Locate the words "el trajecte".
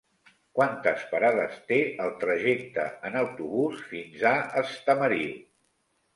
2.05-2.87